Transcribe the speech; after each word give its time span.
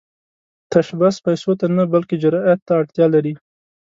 تشبث 0.71 1.15
پيسو 1.25 1.51
ته 1.59 1.65
نه، 1.75 1.83
بلکې 1.93 2.15
جرئت 2.23 2.59
ته 2.67 2.73
اړتیا 2.79 3.05
لري. 3.13 3.33